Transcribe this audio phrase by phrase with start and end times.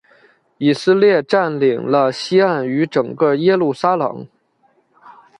[0.57, 4.27] 以色列占领了西岸与整个耶路撒冷。